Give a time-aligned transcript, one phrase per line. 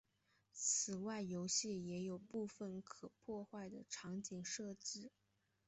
[0.51, 5.11] 此外游戏也有部分可破坏的场景设计。